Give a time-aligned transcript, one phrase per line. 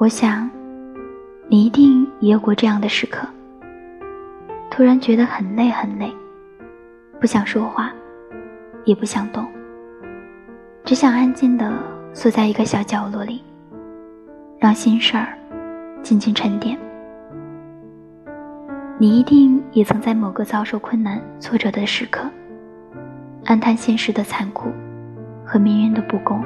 [0.00, 0.48] 我想，
[1.48, 3.26] 你一定也有过这样的时刻，
[4.70, 6.08] 突然觉得很累很累，
[7.18, 7.90] 不想说话，
[8.84, 9.44] 也不想动，
[10.84, 11.72] 只想安静的
[12.12, 13.42] 缩在一个小角落里，
[14.60, 15.36] 让心事儿
[16.00, 16.78] 静静沉淀。
[18.98, 22.30] 你一定也曾在某个遭受困难挫折的时刻，
[23.46, 24.70] 暗叹现实的残酷
[25.44, 26.40] 和命运的不公。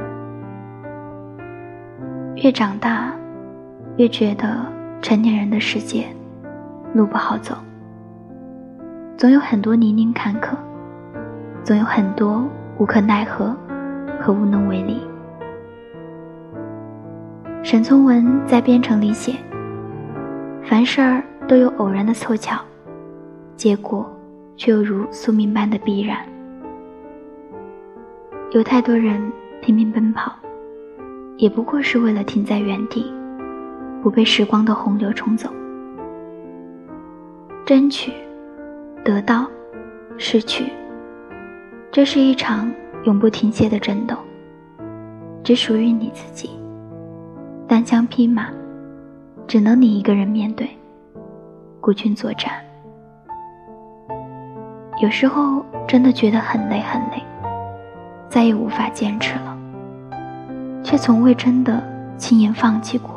[2.36, 3.12] 越长大。
[4.02, 4.66] 越觉得
[5.00, 6.04] 成年人的世界
[6.92, 7.54] 路不好走，
[9.16, 10.56] 总有很多泥泞坎坷，
[11.62, 12.44] 总有很多
[12.78, 13.56] 无可奈何
[14.20, 15.00] 和无能为力。
[17.62, 19.36] 沈从文在《边城》里写
[20.66, 22.60] ：“凡事儿都有偶然的凑巧，
[23.54, 24.04] 结果
[24.56, 26.18] 却又如宿命般的必然。
[28.50, 30.32] 有太多人拼命奔跑，
[31.36, 33.06] 也不过是为了停在原地。”
[34.02, 35.48] 不被时光的洪流冲走，
[37.64, 38.12] 争取、
[39.04, 39.46] 得到、
[40.18, 40.64] 失去，
[41.92, 42.68] 这是一场
[43.04, 44.16] 永不停歇的争斗，
[45.44, 46.50] 只属于你自己。
[47.68, 48.48] 单枪匹马，
[49.46, 50.68] 只能你一个人面对，
[51.80, 52.52] 孤军作战。
[55.00, 57.22] 有时候真的觉得很累很累，
[58.28, 59.56] 再也无法坚持了，
[60.82, 61.82] 却从未真的
[62.16, 63.11] 轻言放弃过。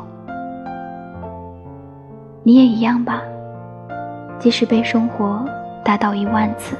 [2.46, 3.20] 你也一样吧，
[4.38, 5.44] 即使被生活
[5.84, 6.76] 打倒一万次，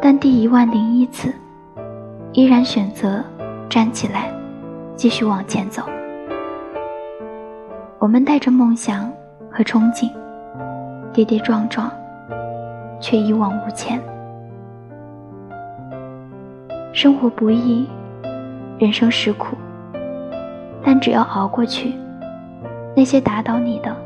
[0.00, 1.32] 但第一万零一次，
[2.32, 3.22] 依然选择
[3.68, 4.34] 站起来，
[4.96, 5.84] 继续往前走。
[8.00, 9.08] 我们带着梦想
[9.48, 10.10] 和憧憬，
[11.12, 11.88] 跌跌撞撞，
[12.98, 14.02] 却一往无前。
[16.92, 17.88] 生活不易，
[18.80, 19.56] 人生实苦，
[20.84, 21.94] 但只要熬过去，
[22.96, 23.96] 那些打倒你的。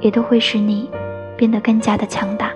[0.00, 0.90] 也都会使你
[1.36, 2.50] 变得更加的强大。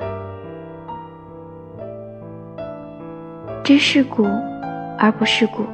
[3.64, 4.26] 知世故
[4.98, 5.64] 而不世故，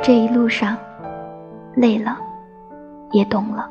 [0.00, 0.76] 这一路上
[1.74, 2.16] 累了，
[3.10, 3.68] 也懂了。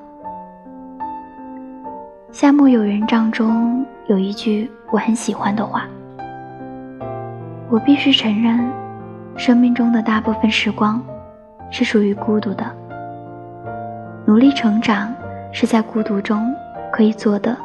[2.31, 5.88] 夏目友人帐中有一句我很喜欢的话
[7.72, 8.59] ：“我必须承认，
[9.38, 11.02] 生命中的大部分时光
[11.72, 12.66] 是属于孤独的。
[14.25, 15.14] 努力成长
[15.52, 16.54] 是在孤独中。”
[16.97, 17.56] 可以做的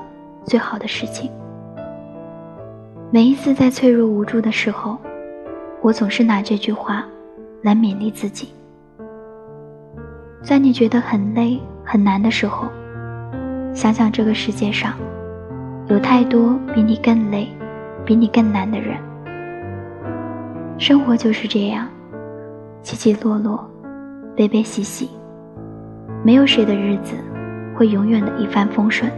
[0.44, 1.31] 最好的事情。
[3.10, 4.98] 每一次在脆弱无助的时候，
[5.81, 7.03] 我总是拿这句话
[7.62, 8.53] 来勉励自己。
[10.42, 12.69] 在你觉得很累很难的时候，
[13.72, 14.92] 想想这个世界上
[15.87, 17.48] 有太多比你更累、
[18.04, 18.98] 比你更难的人。
[20.76, 21.88] 生活就是这样，
[22.82, 23.66] 起起落落，
[24.37, 25.09] 悲悲喜喜，
[26.22, 27.16] 没有谁的日子。
[27.75, 29.10] 会永远的一帆风顺。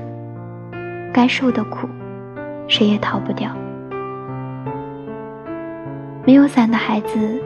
[1.14, 1.88] 该受的苦，
[2.66, 3.48] 谁也逃不掉。
[6.26, 7.40] 没有伞的孩子，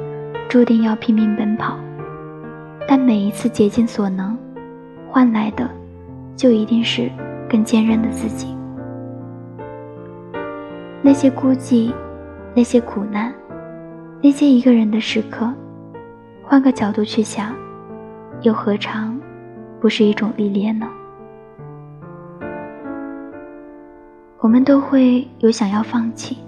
[0.49, 1.77] 注定要拼命奔跑，
[2.89, 4.35] 但每一次竭尽所能，
[5.11, 5.69] 换来的，
[6.35, 7.11] 就一定是
[7.47, 8.57] 更坚韧的自己。
[11.03, 11.93] 那些孤寂，
[12.55, 13.31] 那些苦难，
[14.23, 15.47] 那些一个人的时刻，
[16.43, 17.55] 换个角度去想，
[18.41, 19.15] 又何尝
[19.79, 20.89] 不是一种历练呢？
[24.41, 26.39] 我们都会有想要放弃、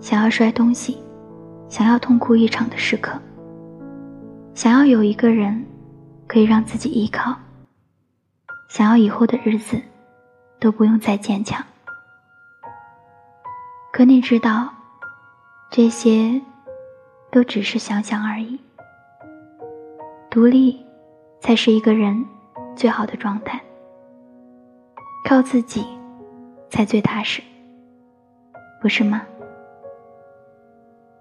[0.00, 1.02] 想要摔东西、
[1.68, 3.20] 想要痛哭一场的时刻，
[4.54, 5.64] 想要有一个人
[6.28, 7.34] 可以让自己依靠，
[8.68, 9.76] 想要以后的日子
[10.60, 11.60] 都不用再坚强。
[13.92, 14.68] 可你知道，
[15.68, 16.40] 这些
[17.32, 18.56] 都只是想想而已。
[20.30, 20.80] 独立
[21.40, 22.24] 才是一个人
[22.76, 23.60] 最好的状态，
[25.28, 25.84] 靠自己。
[26.72, 27.42] 才最踏实，
[28.80, 29.26] 不是吗？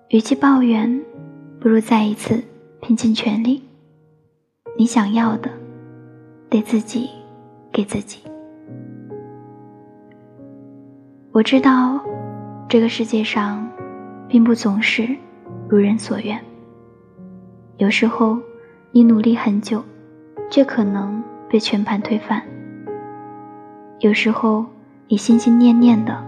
[0.08, 1.04] 与其抱怨，
[1.60, 2.42] 不如再一次
[2.80, 3.62] 拼尽全力。
[4.78, 5.52] 你想要的，
[6.50, 7.10] 得自己
[7.70, 8.24] 给自己。
[11.34, 12.00] 我知道，
[12.70, 13.70] 这个世界上，
[14.30, 15.06] 并不总是
[15.68, 16.42] 如人所愿。
[17.76, 18.38] 有时候，
[18.94, 19.84] 你努力很久，
[20.50, 22.42] 却可能被全盘推翻。
[24.00, 24.66] 有时候。
[25.12, 26.24] 你心心念念的，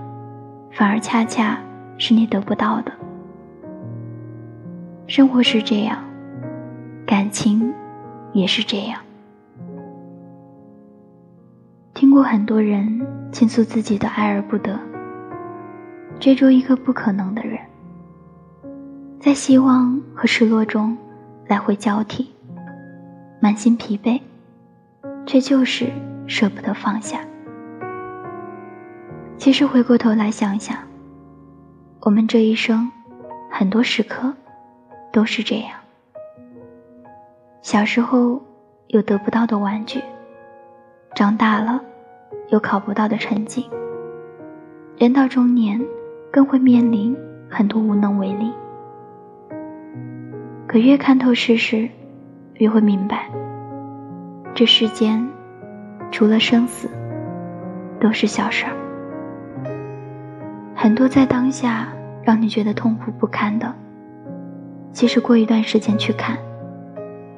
[0.73, 1.57] 反而恰恰
[1.97, 2.91] 是你得不到的。
[5.07, 6.03] 生活是这样，
[7.05, 7.73] 感情
[8.33, 8.99] 也是这样。
[11.93, 14.77] 听过很多人倾诉自己的爱而不得，
[16.19, 17.57] 追逐一个不可能的人，
[19.17, 20.97] 在希望和失落中
[21.47, 22.33] 来回交替，
[23.39, 24.19] 满心疲惫，
[25.25, 25.89] 却就是
[26.27, 27.21] 舍不得放下。
[29.43, 30.77] 其实回过头来想想，
[31.99, 32.89] 我们这一生
[33.51, 34.33] 很多时刻
[35.11, 35.71] 都是这样。
[37.61, 38.41] 小时候
[38.87, 39.99] 有得不到的玩具，
[41.13, 41.81] 长大了
[42.51, 43.69] 有考不到的成绩，
[44.97, 45.85] 人到中年
[46.31, 47.13] 更会面临
[47.49, 48.49] 很多无能为力。
[50.65, 51.89] 可越看透世事，
[52.53, 53.29] 越会明白，
[54.55, 55.27] 这世间
[56.13, 56.89] 除了生死，
[57.99, 58.82] 都是小事儿。
[60.83, 61.87] 很多在当下
[62.23, 63.73] 让你觉得痛苦不堪的，
[64.91, 66.37] 其实过一段时间去看，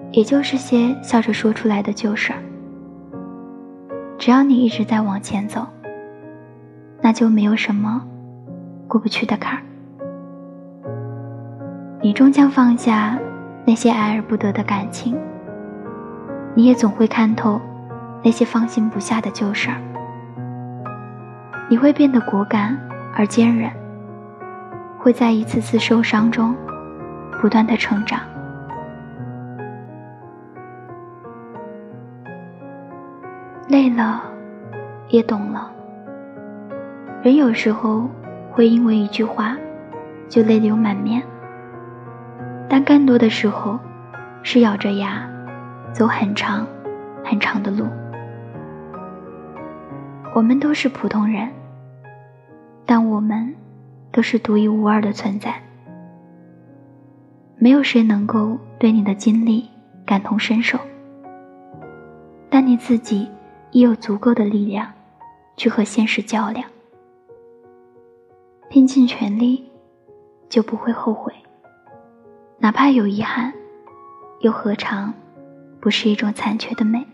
[0.09, 2.39] 也就是些笑着说出来的旧事儿。
[4.17, 5.63] 只要你一直在往前走，
[7.03, 8.03] 那就没有什么
[8.87, 9.61] 过不去的坎儿。
[12.01, 13.19] 你终将放下
[13.63, 15.15] 那些爱而不得的感情，
[16.55, 17.61] 你也总会看透
[18.23, 19.77] 那些放心不下的旧事儿。
[21.69, 22.75] 你会变得果敢
[23.15, 23.71] 而坚韧，
[24.99, 26.53] 会在一次次受伤中
[27.41, 28.19] 不断的成长。
[33.69, 34.21] 累了，
[35.07, 35.71] 也懂了。
[37.23, 38.07] 人有时候
[38.51, 39.55] 会因为一句话，
[40.29, 41.23] 就泪流满面。
[42.67, 43.79] 但更多的时候，
[44.43, 45.27] 是咬着牙
[45.93, 46.67] 走很长
[47.23, 47.87] 很长的路。
[50.33, 51.49] 我们都是普通人，
[52.85, 53.55] 但我们
[54.11, 55.61] 都是独一无二的存在。
[57.57, 59.67] 没有谁能够对你的经历
[60.05, 60.77] 感同身受，
[62.49, 63.27] 但你自己
[63.71, 64.91] 已有足够的力量
[65.57, 66.69] 去和现实较量，
[68.69, 69.63] 拼尽全力，
[70.49, 71.33] 就不会后悔。
[72.59, 73.53] 哪怕有遗憾，
[74.41, 75.13] 又何尝
[75.79, 77.05] 不是一种残缺的美？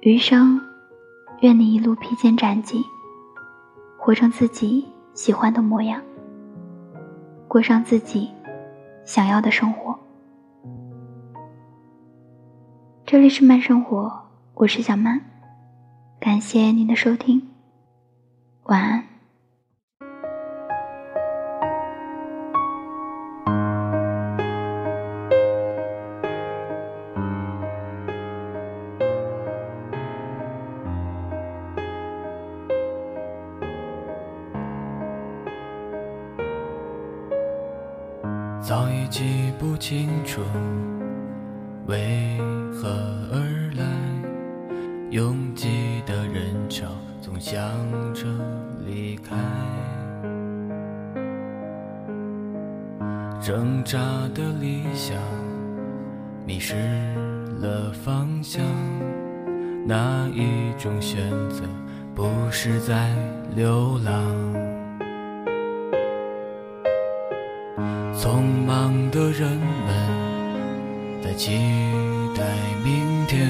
[0.00, 0.60] 余生，
[1.40, 2.82] 愿你一路披荆斩棘，
[4.00, 6.00] 活成自己喜欢的模样，
[7.48, 8.30] 过上自己
[9.04, 9.98] 想要的生活。
[13.04, 14.10] 这里是慢生活，
[14.54, 15.20] 我是小曼，
[16.20, 17.42] 感谢您的收听，
[18.62, 19.07] 晚安。
[39.10, 40.42] 记不清楚
[41.86, 42.38] 为
[42.72, 42.88] 何
[43.32, 43.84] 而来，
[45.10, 46.86] 拥挤的人潮
[47.22, 47.58] 总想
[48.12, 48.26] 着
[48.86, 49.34] 离开，
[53.40, 53.98] 挣扎
[54.34, 55.16] 的理想
[56.44, 56.74] 迷失
[57.60, 58.62] 了方向，
[59.86, 61.62] 哪一种选择
[62.14, 63.10] 不是在
[63.56, 64.77] 流浪？
[68.18, 69.48] 匆忙的人
[69.86, 71.56] 们在期
[72.36, 72.42] 待
[72.82, 73.48] 明天，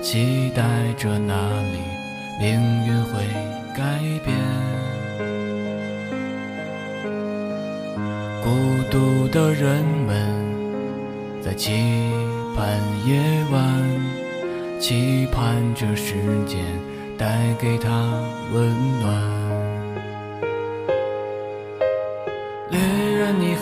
[0.00, 0.62] 期待
[0.96, 1.34] 着哪
[1.70, 1.78] 里
[2.40, 3.22] 命运会
[3.76, 4.34] 改变。
[8.42, 8.48] 孤
[8.90, 10.16] 独的人们
[11.42, 11.70] 在期
[12.56, 12.66] 盼
[13.06, 13.20] 夜
[13.52, 13.60] 晚，
[14.80, 16.14] 期盼着时
[16.46, 16.64] 间
[17.18, 17.90] 带给他
[18.54, 19.59] 温暖。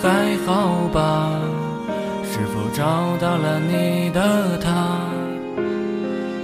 [0.01, 1.31] 还好吧？
[2.31, 5.01] 是否找到了你的他？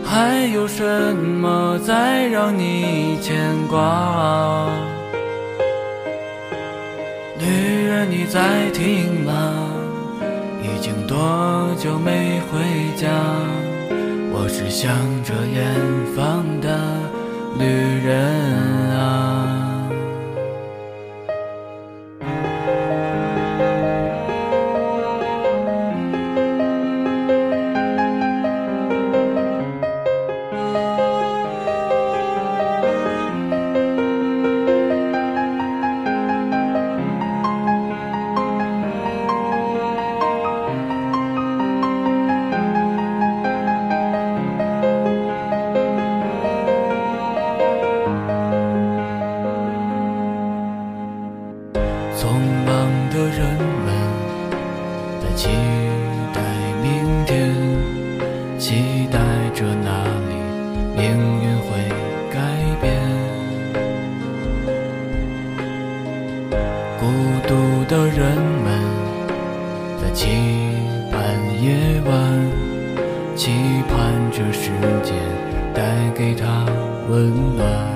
[0.05, 4.69] 还有什么在让你牵挂？
[7.39, 9.33] 旅人你在听吗？
[10.63, 11.17] 已经多
[11.79, 12.59] 久没回
[12.97, 13.09] 家？
[14.33, 14.91] 我是向
[15.23, 15.65] 着远
[16.17, 16.69] 方的
[17.59, 17.65] 旅
[18.05, 18.84] 人
[52.17, 52.31] 匆
[52.65, 52.71] 忙
[53.11, 53.39] 的人
[53.85, 53.87] 们
[55.21, 55.49] 在期
[56.33, 56.41] 待
[56.83, 57.53] 明天，
[58.59, 59.19] 期待
[59.53, 60.33] 着那里
[60.97, 61.03] 命
[61.43, 61.69] 运会
[62.33, 62.39] 改
[62.81, 62.85] 变。
[67.01, 67.03] 孤
[67.47, 68.21] 独的人
[68.63, 68.67] 们
[70.01, 70.23] 在期
[71.11, 71.19] 盼
[71.63, 72.13] 夜晚，
[73.37, 73.51] 期
[73.89, 73.95] 盼
[74.31, 74.71] 着世
[75.03, 75.13] 界
[75.75, 75.83] 带
[76.15, 76.65] 给他
[77.11, 77.95] 温暖。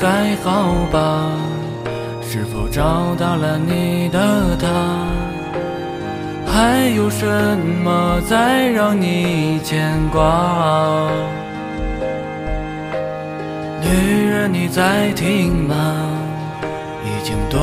[0.00, 1.30] 还好吧？
[2.22, 4.66] 是否找到了你的他？
[6.46, 7.26] 还有什
[7.82, 11.08] 么在让你牵挂？
[13.82, 15.74] 女人，你在听吗？
[17.04, 17.58] 已经多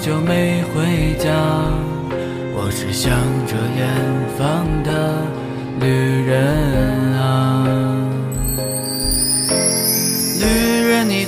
[0.00, 1.30] 久没回家？
[2.56, 3.12] 我是向
[3.46, 3.86] 着远
[4.38, 4.90] 方的
[5.78, 7.63] 女人啊。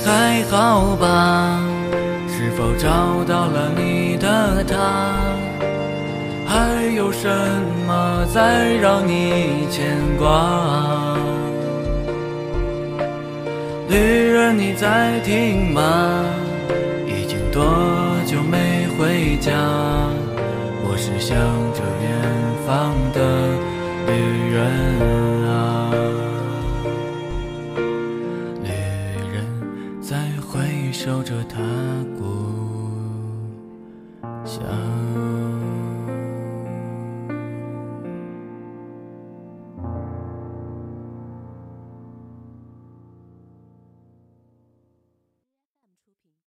[0.07, 1.59] 还好吧？
[2.29, 5.17] 是否找到了你的他？
[6.45, 7.27] 还有什
[7.85, 11.17] 么在让你牵挂？
[13.89, 13.97] 旅
[14.31, 16.23] 人，你在听吗？
[17.05, 17.65] 已经多
[18.25, 19.51] 久没回家？
[20.85, 21.37] 我是向
[21.73, 22.09] 着远
[22.65, 23.19] 方的
[24.07, 25.16] 旅人